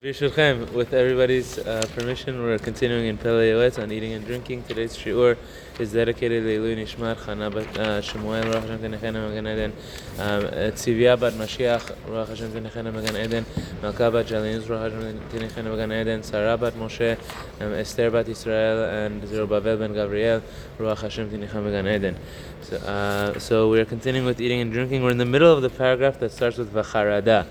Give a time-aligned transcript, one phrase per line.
[0.00, 4.62] With everybody's uh, permission, we're continuing in Pele Yoetz on eating and drinking.
[4.62, 5.36] Today's shiur
[5.80, 9.72] is dedicated to Leilu Nishmat Chana bat uh, Shemuel Ruach Hashem Tenechena Magan Eden,
[10.20, 13.44] um, Tzivia bat Mashiach Ruach Hashem Tenechena Magan Eden,
[13.82, 17.18] Malka bat Jalinus Ruach Hashem Tenechena Magan Eden, Sarah bat Moshe,
[17.60, 20.40] um, Esther bat Israel, and Zerubbabel ben Gabriel
[20.78, 22.16] Ruach Hashem Tenechena Magan Eden.
[22.62, 25.02] So, uh, so we're continuing with eating and drinking.
[25.02, 27.48] We're in the middle of the paragraph that starts with Vacharada.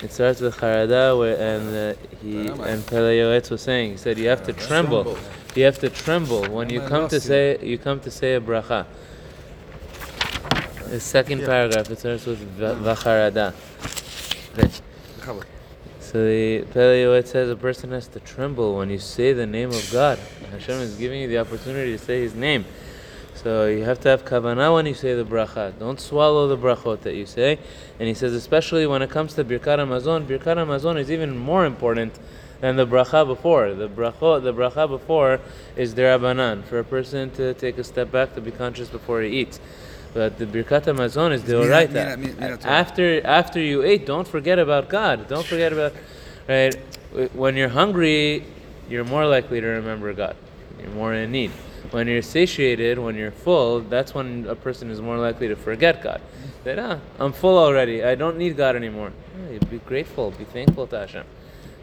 [0.00, 3.92] It starts with Harada, where, and uh, he and Pele Yoetz was saying.
[3.92, 5.18] He said you have to tremble.
[5.56, 8.86] You have to tremble when you come to say you come to say a bracha.
[10.88, 13.54] The second paragraph it starts with Vacharada.
[16.00, 19.70] So the Pele Yoetz says a person has to tremble when you say the name
[19.70, 20.18] of God.
[20.50, 22.64] Hashem is giving you the opportunity to say His name.
[23.42, 25.78] So you have to have kavanah when you say the bracha.
[25.78, 27.60] Don't swallow the brachot that you say.
[28.00, 31.64] And he says, especially when it comes to birkat hamazon, birkat hamazon is even more
[31.64, 32.18] important
[32.60, 33.74] than the bracha before.
[33.74, 35.38] The bracha, the bracha before
[35.76, 39.30] is derabanan for a person to take a step back to be conscious before he
[39.38, 39.60] eats.
[40.14, 42.64] But the birkat hamazon is deoraita.
[42.64, 45.28] After after you ate, don't forget about God.
[45.28, 45.92] Don't forget about
[46.48, 46.74] right.
[47.34, 48.44] When you're hungry,
[48.90, 50.34] you're more likely to remember God.
[50.80, 51.52] You're more in need.
[51.90, 56.02] When you're satiated, when you're full, that's when a person is more likely to forget
[56.02, 56.20] God.
[56.64, 58.04] That ah, I'm full already.
[58.04, 59.12] I don't need God anymore.
[59.50, 60.32] Yeah, be grateful.
[60.32, 61.24] Be thankful to Hashem.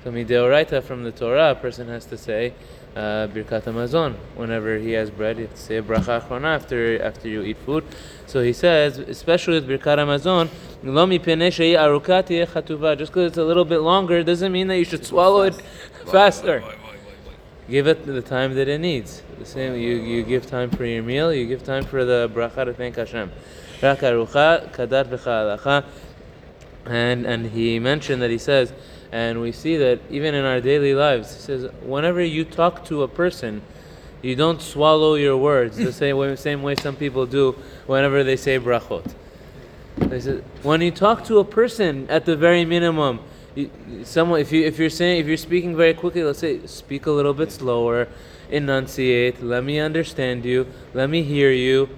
[0.03, 2.53] So mideoraita from the Torah, a person has to say
[2.95, 5.37] uh, birkat hamazon whenever he has bread.
[5.37, 7.83] You have to say bracha achrona after after you eat food.
[8.27, 10.49] So he says, especially with birkat hamazon,
[10.83, 12.95] lo mipnei arukati chatuva.
[12.95, 15.55] Just because it's a little bit longer doesn't mean that you should swallow it
[16.11, 16.63] faster.
[17.69, 19.23] Give it the time that it needs.
[19.39, 22.65] The same, you, you give time for your meal, you give time for the bracha
[22.65, 23.31] to thank Hashem.
[26.85, 28.71] And, and he mentioned that he says,
[29.11, 33.01] and we see that even in our daily lives, he says, whenever you talk to
[33.01, 33.61] a person,
[34.21, 37.53] you don't swallow your words the same way, same way some people do
[37.87, 39.13] whenever they say brachot.
[39.97, 43.19] They said, when you talk to a person, at the very minimum,
[44.03, 47.11] someone if you if you're saying if you're speaking very quickly, let's say speak a
[47.11, 48.07] little bit slower,
[48.49, 49.41] enunciate.
[49.41, 50.67] Let me understand you.
[50.93, 51.89] Let me hear you.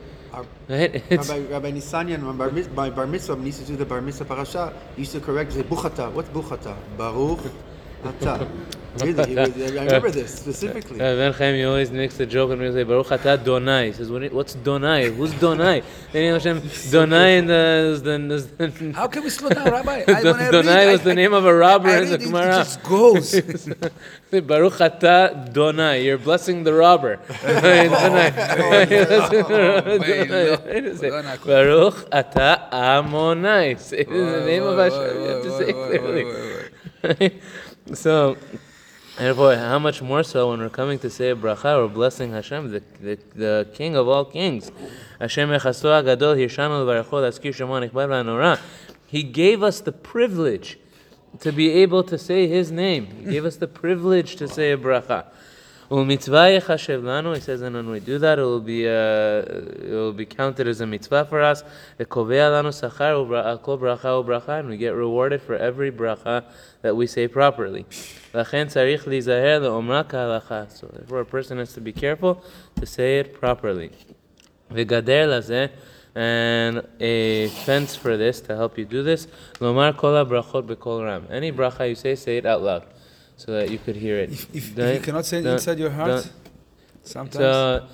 [0.70, 1.02] Right?
[1.10, 4.74] Rabbi, Rabbi Nisanian, my bar, mitzvah, when he used to do the bar mitzvah parasha,
[4.98, 6.12] used to correct, say, Buchata.
[6.12, 6.76] What's Buchata?
[6.98, 7.50] Baruch Ata.
[7.50, 7.67] Really, was,
[8.04, 8.46] I
[9.06, 10.98] remember this specifically.
[10.98, 13.88] Ben Chaim always makes the joke and we say Baruch Ata Donai.
[13.88, 15.16] He says, "What's Donai?
[15.16, 18.18] Who's Donai?" Then you Hashem Donai in uh, the,
[18.58, 20.04] the, How can we slow down, Rabbi?
[20.04, 22.62] Donai was the name of a robber in the Gemara.
[22.62, 23.36] It just goes.
[24.32, 26.04] Baruch Ata Donai.
[26.04, 27.18] You're blessing the robber.
[31.46, 33.80] Baruch Ata Amonai.
[33.80, 35.22] Say the name of Hashem.
[35.22, 37.42] You have to say clearly.
[37.94, 38.38] So,
[39.18, 42.72] therefore, how much more so when we're coming to say a bracha or blessing Hashem,
[42.72, 44.72] the, the, the King of all kings.
[45.22, 45.50] Hashem
[47.92, 48.60] v'anora.
[49.08, 50.78] He gave us the privilege
[51.40, 53.06] to be able to say His name.
[53.06, 55.26] He gave us the privilege to say a bracha.
[55.90, 57.34] U'mitzvah yechashev lanu.
[57.34, 60.68] He says, and when we do that, it will be uh, it will be counted
[60.68, 61.64] as a mitzvah for us.
[61.98, 66.44] V'kovea lanu sachar bracha and we get rewarded for every bracha
[66.82, 67.86] that we say properly.
[68.34, 68.70] Lachen.
[70.70, 72.44] So therefore, a person has to be careful
[72.76, 73.92] to say it properly.
[74.70, 75.72] V'gader lazeh.
[76.16, 79.28] And a fence for this to help you do this.
[79.60, 81.28] Lomar kol brachot bekol ram.
[81.30, 82.84] Any bracha you say, say it out loud
[83.38, 84.32] so that you could hear it.
[84.32, 86.30] If, if, if you cannot say it inside your heart,
[87.04, 87.36] sometimes.
[87.36, 87.88] So,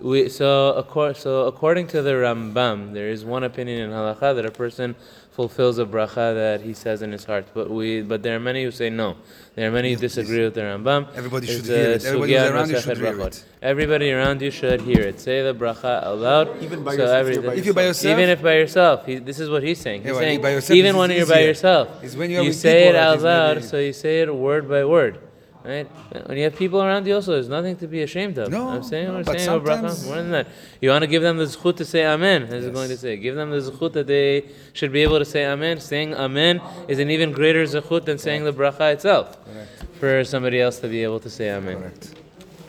[0.00, 4.46] we, so, accor- so according to the Rambam, there is one opinion in halacha that
[4.46, 4.96] a person
[5.32, 7.46] fulfills a bracha that he says in his heart.
[7.54, 9.16] But we, but there are many who say no.
[9.54, 11.08] There are many who disagree with the Rambam.
[11.14, 12.04] Everybody should hear it.
[12.04, 13.44] Everybody around you should hear it.
[13.62, 15.20] Everybody around you should hear it.
[15.20, 16.62] Say the bracha aloud.
[16.62, 17.18] Even by so yourself.
[17.18, 18.12] Every, if you're by yourself.
[18.12, 19.06] Even if by yourself.
[19.06, 20.02] He, this is what he's saying.
[20.02, 22.14] He's yeah, saying yourself, even when you're by yourself.
[22.14, 25.18] When you you say it out loud, so you say it word by word.
[25.64, 25.88] Right?
[26.26, 28.50] When you have people around you also, there's nothing to be ashamed of.
[28.50, 30.04] No, I'm saying, no, but saying sometimes...
[30.04, 30.48] more than that.
[30.80, 32.72] You want to give them the zchut to say amen, as yes.
[32.72, 33.16] going to say.
[33.16, 35.78] Give them the zchut that they should be able to say amen.
[35.78, 39.38] Saying amen is an even greater zchut than saying the bracha itself.
[39.44, 39.84] Correct.
[40.00, 41.78] For somebody else to be able to say amen.
[41.78, 42.14] Correct.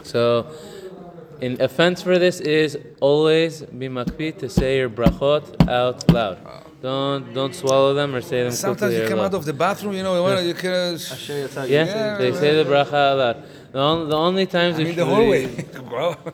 [0.04, 0.48] So,
[1.42, 6.38] an offense for this is always be makpid to say your brachot out loud.
[6.84, 10.04] Don't don't swallow them or say them Sometimes you come out of the bathroom, you
[10.04, 10.42] know, yeah.
[10.42, 11.00] you can.
[11.30, 13.44] Yeah, yeah, they say the bracha out loud.
[13.72, 16.16] The only, the only times I mean, the hallway, bro.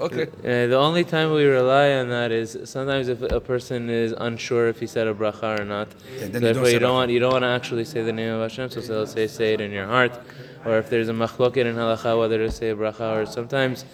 [0.00, 0.28] Okay.
[0.28, 4.68] Uh, the only time we rely on that is sometimes if a person is unsure
[4.68, 5.88] if he said a bracha or not.
[5.88, 8.12] Yeah, then you Therefore, don't you don't want you don't want to actually say the
[8.12, 8.70] name of Hashem.
[8.70, 10.12] So they'll say say it in your heart,
[10.64, 13.86] or if there's a machloket in halacha whether to say a bracha or sometimes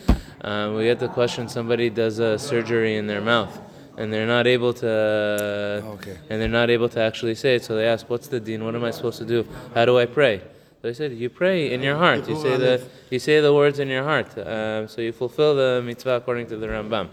[0.42, 3.58] um, we get the question somebody does a surgery in their mouth
[3.98, 6.16] and they're not able to Okay.
[6.28, 7.64] and they're not able to actually say it.
[7.64, 8.64] So they ask, "What's the din?
[8.64, 9.38] What am I supposed to do?
[9.74, 10.40] How do I pray?"
[10.82, 12.28] So I said, "You pray in your heart.
[12.28, 12.74] You say the
[13.10, 14.28] you say the words in your heart.
[14.36, 17.06] Um, so you fulfill the mitzvah according to the Rambam.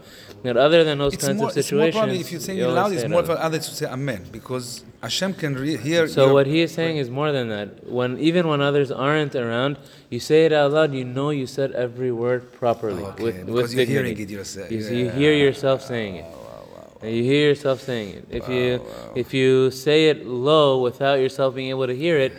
[0.44, 2.58] But other than those It's kinds more, of it's more situations, probably if you say
[2.58, 6.08] it loud, it's more for others to say Amen because Hashem can re- hear.
[6.08, 7.68] So your- what he is saying is more than that.
[7.98, 9.78] When even when others aren't around,
[10.10, 10.94] you say it out loud.
[10.94, 14.10] You know you said every word properly Okay, with because with you're dignity.
[14.16, 14.70] hearing it yourself.
[14.72, 14.98] You, Yeah.
[15.00, 16.26] you hear yourself saying it.
[17.02, 18.26] And You hear yourself saying it.
[18.30, 18.82] If you
[19.16, 22.34] if you say it low without yourself being able to hear it,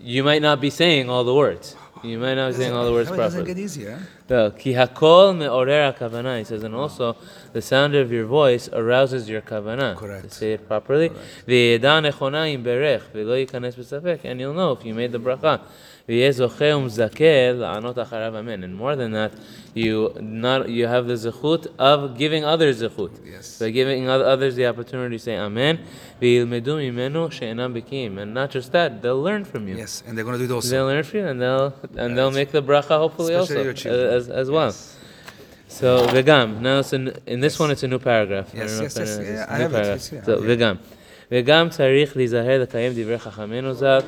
[0.00, 1.76] you might not be saying all the words.
[2.04, 3.54] You might not be saying all the words How it doesn't properly.
[3.54, 3.98] get easier.
[4.28, 6.38] Well, ki hakol me'orer hakavana.
[6.38, 7.16] He says, and also
[7.52, 9.96] the sound of your voice arouses your kavana.
[9.96, 10.28] Correct.
[10.28, 11.08] To say it properly.
[11.46, 14.20] V'yeda nechona im berech v'lo yikanes b'safek.
[14.24, 15.60] And you'll know if you made the bracha.
[16.08, 18.64] V'yeh zoche umzakel la'anot acharav amen.
[18.64, 19.34] And more than that,
[19.74, 23.10] you not you have the zechut of giving others zechut.
[23.24, 23.58] Yes.
[23.58, 25.80] By giving others the opportunity to say amen.
[26.22, 28.18] V'yilmedu mimenu she'enam bikim.
[28.18, 29.76] And not just that, they'll learn from you.
[29.76, 30.70] Yes, and they're going to do those.
[30.70, 34.50] They'll learn from you, and they'll and they'll make the bracha hopefully also as, as
[34.50, 34.74] well.
[35.68, 36.60] So vegam.
[36.60, 38.50] Now it's in, in this one it's a new paragraph.
[38.54, 39.96] Yes, yes, yes, yeah, I new have paragraph.
[39.96, 40.56] it's here, So yeah.
[40.56, 40.78] vegam.
[41.32, 44.00] וגם צריך להיזהר לקיים דברי חכמינו ז"ל,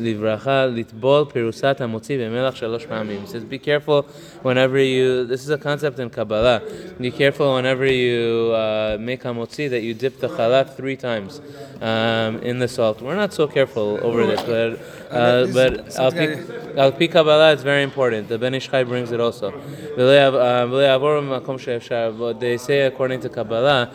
[0.00, 3.20] לברכה, לטבול פירוסת המוציא במלח שלוש פעמים.
[3.24, 4.02] He says be careful
[4.42, 6.60] whenever you, this is a concept in Kabbalah,
[7.00, 11.40] be careful whenever you uh, make המוציא that you dip the challah three times
[11.82, 13.02] um, in the salt.
[13.02, 14.78] We're not so careful over this, but,
[15.10, 15.96] uh, but
[16.78, 18.28] al, pi, Kabbalah it's very important.
[18.28, 19.52] The Ben Ish Chai brings it also.
[19.98, 20.66] Uh,
[22.38, 23.90] they say according to Kabbalah,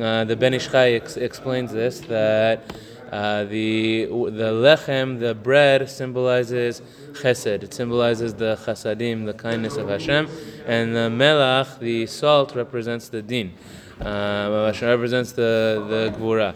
[0.00, 2.64] uh, the Ben Ish Chai ex- explains this that
[3.10, 6.80] uh, the the lechem, the bread, symbolizes
[7.12, 7.62] chesed.
[7.62, 10.28] It symbolizes the chasadim, the kindness of Hashem,
[10.66, 13.52] and the melach, the salt, represents the din.
[14.00, 16.54] Uh, Hashem represents the the gvura.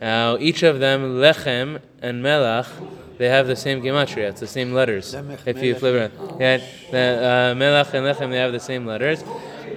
[0.00, 2.68] Now each of them, lechem and melach,
[3.16, 4.28] they have the same gematria.
[4.28, 5.14] It's the same letters.
[5.46, 6.38] If you flip it, around.
[6.38, 6.58] yeah,
[6.90, 9.24] the uh, melach and lechem, they have the same letters,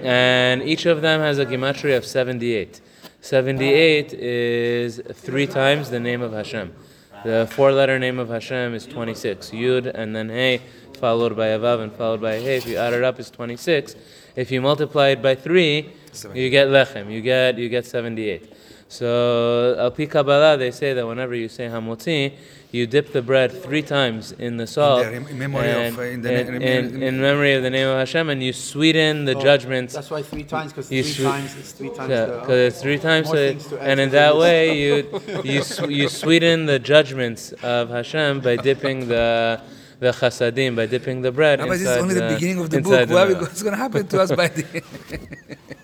[0.02, 2.82] and each of them has a gematria of seventy-eight.
[3.22, 6.74] 78 is three times the name of Hashem.
[7.22, 9.50] The four letter name of Hashem is 26.
[9.50, 10.62] Yud and then Hey,
[10.98, 12.56] followed by a Vav and followed by Hey.
[12.56, 13.94] If you add it up, it's 26.
[14.36, 15.90] If you multiply it by three,
[16.32, 17.12] you get Lechem.
[17.12, 18.54] You get, you get 78.
[18.90, 22.32] So, Al Pi Kabbalah, they say that whenever you say Hamotzi,
[22.72, 25.02] you dip the bread three times in the salt.
[25.04, 27.96] there, in memory of, uh, in the- in- in- in memory of the name of
[27.98, 31.54] Hashem, and you sweeten the Oh, judgments That's why three times, because three swe- times,
[31.56, 32.10] it's three times.
[32.10, 34.40] yeah, the- because it's three times, so things to add and in that list.
[34.42, 39.60] way you you sw- you sweeten the judgments of Hashem by dipping the
[39.99, 42.77] the chasadim by dipping the bread Rabbi, this is inside only the beginning of the
[42.77, 43.07] inside book.
[43.09, 43.41] the What melech.
[43.41, 44.63] what's going to happen to us by the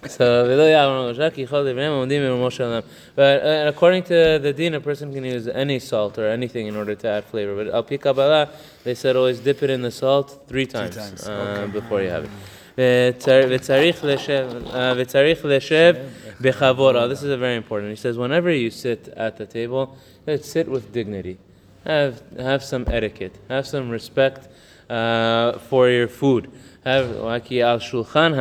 [0.07, 2.79] So ולא יעבור ראשה, כי כל דבריהם עומדים במרומו של עולם.
[3.15, 6.75] But uh, according to the din, a person can use any salt or anything in
[6.75, 7.53] order to add flavor.
[7.63, 8.49] But al pi Kabbalah,
[8.83, 12.23] they said always dip it in the salt three times, times, uh, before you have
[12.25, 12.31] it.
[12.77, 15.95] וצר- וצריך לשב, uh, וצריך לשב
[16.41, 16.95] בכבוד.
[16.95, 17.89] Oh, This is a very important.
[17.91, 19.95] He says whenever you sit at the table,
[20.27, 21.37] let's sit with dignity.
[21.86, 23.38] Have have some etiquette.
[23.48, 24.48] Have some respect
[24.90, 26.50] uh, for your food.
[26.84, 27.40] Have al
[27.80, 28.34] shulchan.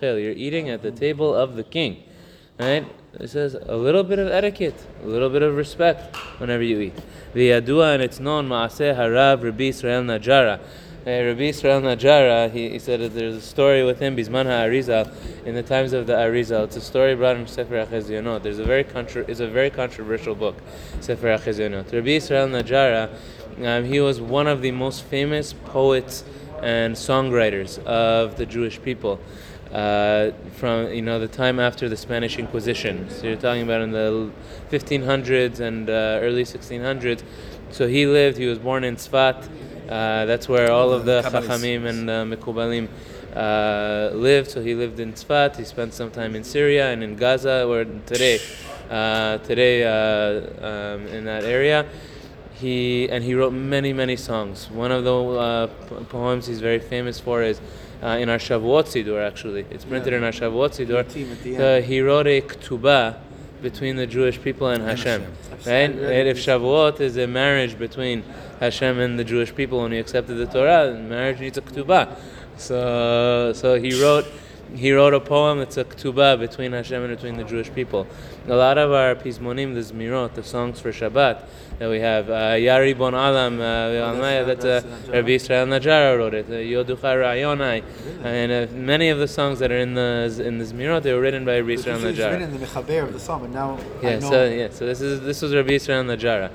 [0.00, 2.04] You're eating at the table of the king,
[2.58, 2.86] right?
[3.20, 6.96] It says a little bit of etiquette, a little bit of respect whenever you eat.
[7.34, 10.58] V'yadua and it's known maaseh harav Rabbi Israel Najara.
[11.06, 15.12] Uh, Rabbi Israel Najara, he, he said that there's a story with him, Bisman HaArizal,
[15.44, 16.64] in the times of the Arizal.
[16.64, 18.42] It's a story brought in Sefer HaChezionot.
[18.42, 20.56] There's a very contra- it's a very controversial book,
[21.00, 21.92] Sefer HaChezionot.
[21.92, 23.10] Rabbi Israel Najara,
[23.66, 26.24] um, he was one of the most famous poets
[26.62, 29.20] and songwriters of the Jewish people.
[29.70, 33.90] Uh, from you know the time after the Spanish Inquisition, so you're talking about in
[33.90, 34.30] the
[34.70, 37.22] 1500s and uh, early 1600s.
[37.72, 38.38] So he lived.
[38.38, 39.48] He was born in Tzfat.
[39.88, 41.22] Uh, that's where all of the.
[41.22, 42.88] Chachamim and uh, Mekubalim
[43.36, 44.50] uh, lived.
[44.50, 45.56] So he lived in Tzfat.
[45.56, 48.40] He spent some time in Syria and in Gaza, where today,
[48.90, 51.86] uh, today uh, um, in that area.
[52.54, 54.70] He and he wrote many many songs.
[54.70, 55.66] One of the uh,
[56.08, 57.60] poems he's very famous for is
[58.02, 59.26] uh, in our Shavuot Sidur.
[59.26, 60.18] Actually, it's printed Yeah.
[60.18, 61.02] in our Shavuot Sidur.
[61.12, 63.16] Team at the he wrote a ketubah
[63.64, 65.22] between the Jewish people and Hashem.
[65.22, 65.66] Right?
[65.66, 65.96] read it.
[65.96, 68.22] And if Shavuot is a marriage between
[68.60, 72.16] Hashem and the Jewish people when he accepted the Torah, marriage needs a ketubah.
[72.56, 74.26] So, so he wrote,
[74.74, 75.60] he wrote a poem.
[75.60, 78.06] It's a ketubah between Hashem and between the Jewish people.
[78.48, 81.42] A lot of our pismonim, the zmirot, the songs for Shabbat
[81.78, 86.34] that we have, uh, Yah Ribon Alam, uh, that's- that uh, Rabbi Israel Najara wrote
[86.34, 86.46] it.
[86.48, 87.82] Uh, Yoducha Rayonai,
[88.22, 91.20] and uh, many of the songs that are in the in the zmirot, they were
[91.20, 94.30] written by Rabbi Israel written in the mechaber of the psalm, and now Yeah, know.
[94.30, 96.50] so yeah, so this is this was Rabbi Israel Najara.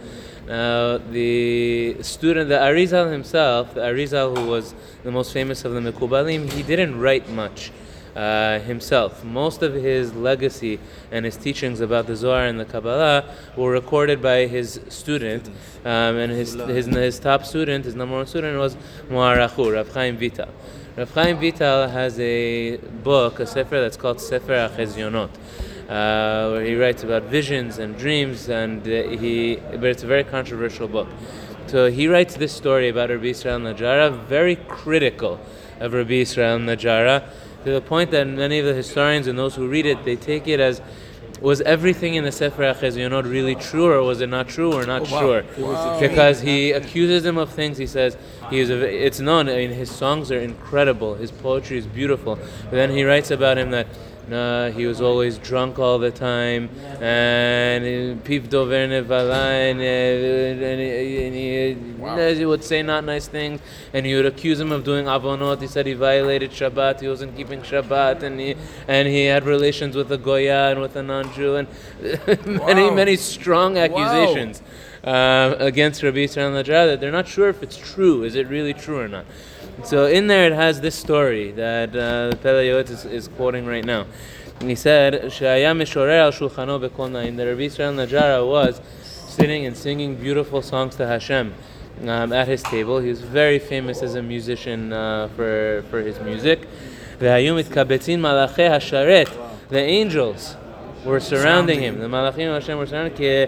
[0.47, 4.73] Now the student, the Arizal himself, the Arizal who was
[5.03, 7.71] the most famous of the Mekubalim, he didn't write much
[8.15, 9.23] uh, himself.
[9.23, 10.79] Most of his legacy
[11.11, 13.25] and his teachings about the Zohar and the Kabbalah
[13.55, 15.47] were recorded by his student,
[15.85, 18.75] um, and his, his his top student, his number one student was
[19.09, 20.49] Mu'arachu, Rav Chaim Vital.
[20.97, 25.29] Rav Chaim Vital has a book, a sefer that's called Sefer HaChezionot
[25.89, 30.23] uh, where he writes about visions and dreams, and uh, he, but it's a very
[30.23, 31.07] controversial book.
[31.65, 35.39] So he writes this story about Rabbi Israel Najara, very critical
[35.79, 37.27] of Rabbi Israel Najara,
[37.63, 40.47] to the point that many of the historians and those who read it, they take
[40.47, 40.81] it as
[41.41, 45.07] was everything in the Sefer HaChezionot really true, or was it not true, or not
[45.07, 45.43] sure?
[45.99, 47.77] Because he accuses him of things.
[47.77, 48.17] He says
[48.49, 48.69] he is.
[48.69, 49.47] A, it's known.
[49.47, 51.15] I mean, his songs are incredible.
[51.15, 52.35] His poetry is beautiful.
[52.35, 53.87] But then he writes about him that
[54.29, 56.69] Nah, he was always drunk all the time,
[57.01, 63.59] and Piv Dover Nevala, and, uh, and he- he, would say not nice things,
[63.91, 65.61] and he would accuse him of doing avonot.
[65.61, 68.55] He said he violated Shabbat, he wasn't keeping Shabbat, and he
[68.87, 71.67] and he had relations with a Goya and with a non-Jew, and
[72.45, 72.93] many Wow.
[72.93, 74.61] many strong accusations
[75.03, 78.23] uh, against Rabbi Yisrael Najjar that they're not sure if it's true.
[78.23, 79.25] Is it really true or not?
[79.83, 84.05] So in there it has this story that uh, Pele Yoetz, is quoting right now.
[84.59, 86.31] And he said, that al
[87.37, 91.53] the Rabbi Israel Najara was sitting and singing beautiful songs to Hashem.
[92.01, 96.19] Um, at his table, he was very famous as a musician uh, for, for his
[96.19, 96.67] music.
[99.69, 100.55] The angels
[101.05, 101.99] we're surrounding him.
[101.99, 103.21] The Malachim Hashem were surrounding him.
[103.21, 103.47] Eh,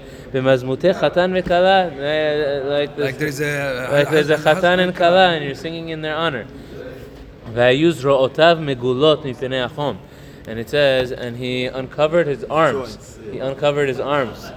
[2.63, 6.47] like, there's a like there's a chatan and kala, and you're singing in their honor.
[10.47, 13.19] And it says, and he uncovered his arms.
[13.31, 14.51] He uncovered his arms.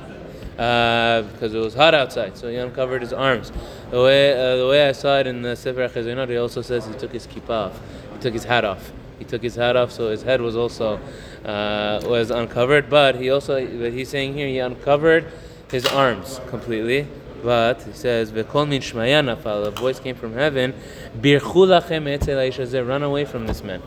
[0.58, 3.50] Uh, because it was hot outside, so he uncovered his arms.
[3.90, 6.86] The way, uh, the way I saw it in the Sefer HaChezionot, he also says
[6.86, 7.80] he took his kippah off.
[8.12, 8.92] He took his hat off.
[9.18, 11.00] He took his hat off, so his head was also
[11.44, 12.88] uh, was uncovered.
[12.88, 15.30] But he also, but he's saying here, he uncovered
[15.70, 17.06] his arms completely.
[17.42, 20.74] But he says, "V'kol min shmaya nafal." A voice came from heaven.
[21.20, 22.84] Birchu lachem etzel.
[22.84, 23.82] Run away from this man.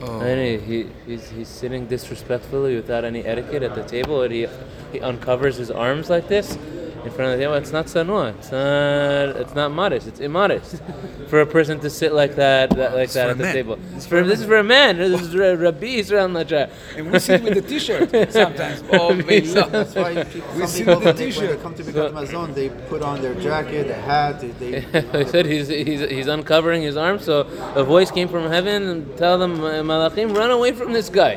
[0.00, 4.46] And he, he, he's, he's sitting disrespectfully without any etiquette at the table, and he,
[4.92, 6.56] he uncovers his arms like this
[7.04, 7.54] in front of the table.
[7.54, 8.34] It's not sanua.
[8.38, 9.36] It's not.
[9.40, 10.06] It's not modest.
[10.06, 10.82] It's immodest
[11.28, 13.54] for a person to sit like that, that like It's that at the man.
[13.54, 13.78] table.
[13.94, 14.98] It's for, this is for a man.
[14.98, 16.70] This is Ra- Rabbi Israel Najjar.
[16.96, 18.82] And we sit with the T-shirt sometimes.
[18.92, 21.56] Oh, That's why people, We some see people, the when they, when t-shirt.
[21.56, 25.24] they come to Birkat Mazon, they put on their jacket, their hat, they, they I
[25.24, 27.40] said he's, he's, he's uncovering his arms, so
[27.74, 31.36] a voice came from heaven and tell them, Malachim, run away from this guy.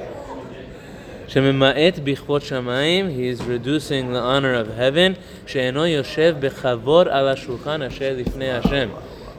[1.28, 5.18] Shemima'et he is reducing the honor of heaven.
[5.46, 7.10] She'eno yoshev bechavor.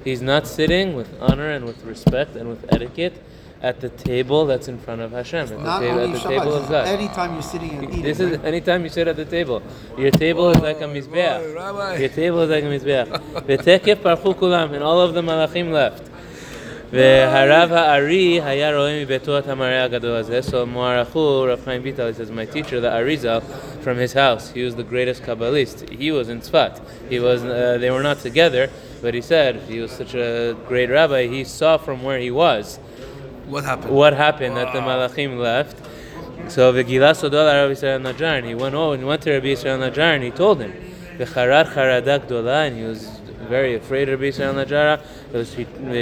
[0.04, 3.22] He's not sitting with honor and with respect and with etiquette
[3.64, 5.44] at the table that's in front of Hashem.
[5.44, 6.86] It's at the, table, at the Shabbat, table of God.
[6.86, 8.02] Anytime you're sitting and eating.
[8.02, 8.44] This is right?
[8.44, 9.62] anytime you sit at the table.
[9.96, 11.98] Your table is like a mizbeach.
[11.98, 13.08] Your table is like a mizbeach.
[14.74, 16.10] and all of the malachim left.
[16.94, 20.44] V'harav ha'ari haya roim betuat hamareh agadol hazeh.
[20.44, 23.42] So Moarachu, Rav Chaim Vital, says, my teacher, the Arizal,
[23.82, 25.90] from his house, he was the greatest Kabbalist.
[25.90, 26.80] He was in Tzfat.
[27.08, 27.42] He was.
[27.42, 28.70] Uh, they were not together,
[29.02, 31.26] but he said he was such a great rabbi.
[31.26, 32.76] He saw from where he was.
[33.46, 33.90] What happened?
[33.90, 34.64] What happened wow.
[34.64, 35.76] that the Malachim left?
[36.48, 38.46] So v'gilas odol Rabbi Yisrael Najara.
[38.46, 40.22] He went oh, over and went to Rabbi Yisrael Najara.
[40.22, 40.72] He told him,
[41.18, 42.30] v'charad charadak
[42.68, 45.01] and He was very afraid of Rabbi Yisrael Najjar.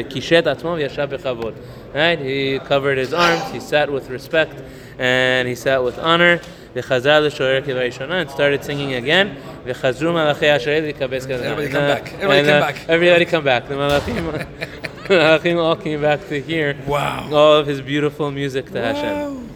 [0.09, 1.55] Kishet atzmo v'yashav b'chavod.
[1.93, 2.19] Right?
[2.19, 4.61] He covered his arms, he sat with respect,
[4.99, 6.39] and he sat with honor.
[6.75, 9.37] V'chazar l'shorer k'varishona, and started singing again.
[9.65, 11.45] V'chazru malachei asherei l'kabez kazan.
[11.47, 12.13] Everybody come And, uh, back.
[12.13, 12.89] Everybody and, come uh, back.
[12.89, 13.67] Everybody come back.
[13.67, 14.47] The Malachim,
[15.07, 17.29] Malachim all came back to hear Wow.
[17.31, 19.49] all of his beautiful music to Hashem.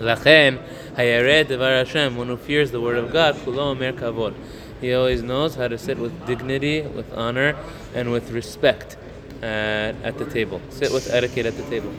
[0.00, 0.54] לכן,
[0.96, 4.32] הירא דבר Hashem, one who fears the word of God, כולו אומר כבוד.
[4.81, 7.55] He always knows how to sit with dignity, with honor,
[7.93, 8.97] and with respect
[9.41, 10.61] at, at the table.
[10.69, 11.93] Sit with etiquette at the table.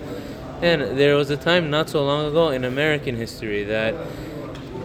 [0.63, 3.95] And there was a time not so long ago in American history that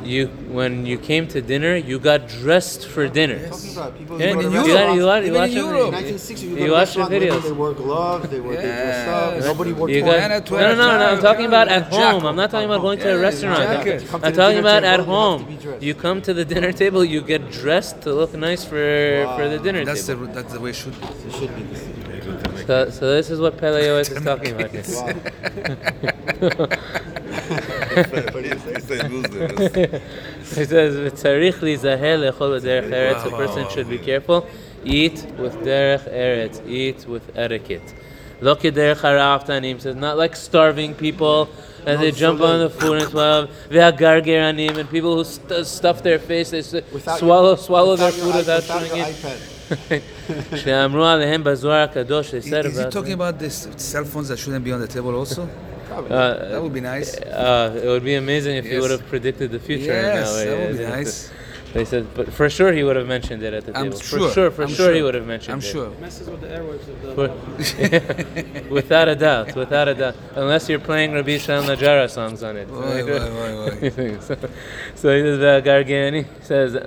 [0.06, 3.40] you when you came to dinner, you got dressed for dinner.
[3.50, 4.68] Talking about people Yeah, who go to you, Europe.
[4.68, 5.92] got, you, watch, you Even watch in Europe.
[5.94, 7.44] 1960, you, You watch the videos.
[7.44, 8.30] They wore gloves.
[8.30, 9.44] They wore they dress up.
[9.44, 10.10] Nobody wore You toys.
[10.10, 11.06] got, no, no, no, no.
[11.12, 12.26] I'm talking about at home.
[12.26, 13.60] I'm not talking about going to a restaurant.
[13.60, 14.02] jacket.
[14.04, 15.58] You come to I'm talking about at you have to home.
[15.82, 19.60] You come to the dinner table, you get dressed to look nice for for the
[19.60, 21.08] dinner That's the that's the way it should be.
[21.08, 21.66] It should be.
[22.66, 24.84] So, so this is what Pele Yoetz is talking about here.
[30.55, 34.47] He says, "V'tzarich lizahel lechol b'derech eretz." A person should be careful.
[34.85, 36.57] Eat with derech eretz.
[36.67, 37.95] Eat with etiquette.
[38.41, 39.81] Lo kederech hara'aftanim.
[39.81, 41.49] Says not like starving people.
[41.87, 43.49] And they jump on the food and swallow.
[43.71, 46.51] V'hagargeranim and people who st- stuff their face.
[46.51, 49.15] They s- Without swallow your- swallow their without food your, without without chewing your it.
[49.17, 49.41] iPad.
[50.57, 53.21] שאמרו עליהם בזוהר הקדוש, they Is, said is he about talking them.
[53.21, 55.49] about this cell phones that shouldn't be on the table also?
[55.92, 57.18] Uh, That would be nice.
[57.18, 58.82] Uh, it would be amazing if he Yes.
[58.82, 59.94] would have predicted the future.
[59.94, 60.46] in Yes, way.
[60.46, 61.32] that would be Yeah, nice.
[61.74, 64.00] They said, but for sure he would have mentioned it at the I'm table.
[64.00, 64.20] sure.
[64.30, 65.54] For sure, for I'm sure, he would have mentioned it.
[65.54, 65.74] I'm it.
[65.74, 65.90] sure.
[66.00, 70.16] messes with the airwaves of the For- without a doubt, without a doubt.
[70.36, 72.70] Unless you're playing Rabbi Shalom Najara songs on it.
[72.70, 74.38] Why, why, why, so,
[74.96, 76.80] so he says, uh, Gargani says, uh,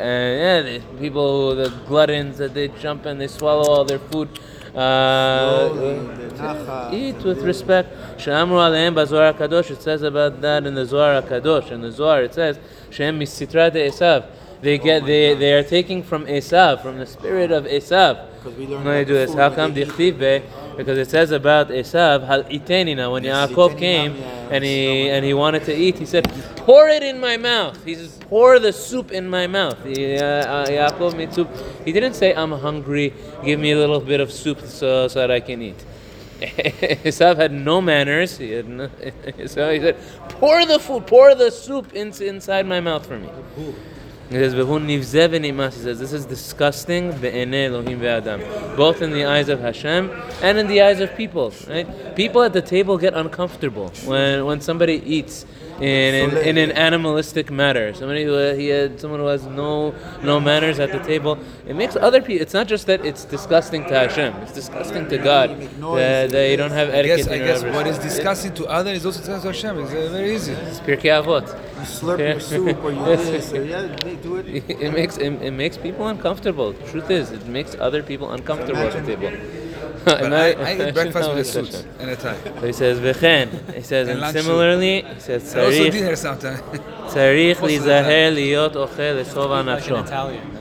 [0.00, 4.28] and yeah, the people, the gluttons, that they jump and they swallow all their food
[4.74, 5.70] uh,
[6.92, 7.92] eat with respect.
[8.18, 9.70] Shamru alayim bazwar kadosh.
[9.70, 11.70] It says about that in the Zohar Kadosh.
[11.70, 12.58] In the Zohar, it says
[12.90, 14.26] Shem misitra Esav.
[14.60, 18.26] They get oh they, they are taking from Esav, from the spirit of Esav.
[18.36, 19.32] Because we they do this.
[19.34, 20.42] How come dichtive?
[20.76, 24.16] Because it says about Esav hal itenina when Yaakov came
[24.50, 26.30] and he and he wanted to eat, he said
[26.64, 31.46] "Pour it in my mouth." He says, "Pour the soup in my mouth." Uh, uh.
[31.84, 33.12] He didn't say, "I'm hungry.
[33.44, 35.84] Give me a little bit of soup so so that I can eat."
[36.40, 38.38] Esav had no manners.
[38.38, 38.88] He had no,
[39.46, 39.96] so he said,
[40.28, 43.28] "Pour the food, pour the soup in, inside my mouth for me."
[44.30, 44.54] He says.
[44.54, 51.00] He says, "This is disgusting, both in the eyes of Hashem and in the eyes
[51.00, 52.14] of people." Right?
[52.14, 55.44] People at the table get uncomfortable when when somebody eats
[55.80, 57.92] in in, in an animalistic manner.
[57.94, 61.38] Somebody who he had someone who has no no manners at the table.
[61.66, 62.42] It makes other people.
[62.42, 64.34] It's not just that it's disgusting to Hashem.
[64.42, 67.18] It's disgusting to God that, that you don't have I etiquette.
[67.18, 69.78] guess, I in your guess what is disgusting to others is also disgusting to Hashem.
[69.84, 70.52] It's uh, very easy.
[70.52, 71.46] It's Pirkei Avot.
[71.48, 73.86] You slurp your soup or you this or yeah,
[74.22, 74.46] do it.
[74.70, 76.72] It makes it, it makes people uncomfortable.
[76.72, 79.59] The truth is, it makes other people uncomfortable at the table.
[80.05, 82.37] But I, I eat breakfast with a suit and a tie.
[82.43, 83.73] So he says v'chen.
[83.73, 84.43] He says, And and lunch suit.
[84.43, 86.61] similarly, he says And also tzarich dinner sometimes.
[87.11, 88.05] tzarich Most of the time.
[88.05, 90.03] lizaher liot ochel esova like an nafsho.
[90.05, 90.51] Italian.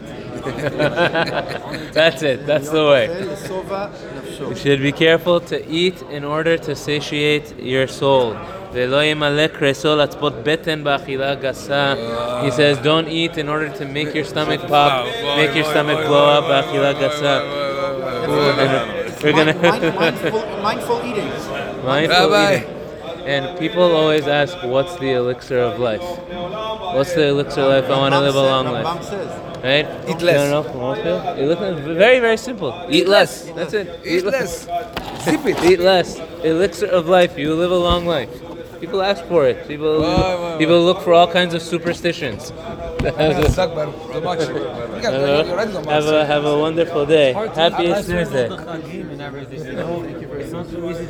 [1.93, 2.47] That's it.
[2.47, 3.09] That's the way.
[3.49, 4.49] Sova nafsho.
[4.51, 8.37] You should be careful to eat in order to satiate your soul.
[8.77, 11.95] ולא ימלא קרסו לצפות בטן באכילה גסה.
[12.43, 15.07] He says, don't eat in order to make your stomach pop,
[15.37, 17.41] make your stomach blow up באכילה גסה.
[19.24, 21.30] we're gonna- Mind- gonna mind- mindful, mindful eating.
[21.86, 22.56] mindful Rabbi.
[22.56, 22.76] eating.
[23.26, 26.02] And people always ask, what's the elixir of life?
[26.02, 27.86] What's the elixir of life?
[27.92, 29.04] I want to live a long life.
[29.04, 29.28] says.
[29.64, 29.88] Right?
[30.10, 30.50] Eat less.
[30.50, 31.36] No, no, no.
[31.36, 32.74] You Very, very simple.
[32.90, 33.44] Eat less.
[33.56, 34.00] That's it.
[34.06, 34.66] Eat less.
[35.26, 35.64] Zip it.
[35.64, 36.18] Eat less.
[36.44, 37.38] Elixir of life.
[37.38, 38.30] You live a long life.
[38.80, 39.68] People ask for it.
[39.68, 42.48] People Why, why, people look for all kinds of superstitions.
[42.48, 44.40] Suck, but so much.
[45.00, 45.90] You got- you're right, so much.
[45.90, 47.32] have a have a wonderful day.
[47.34, 48.48] Happy to- Happiest Thursday.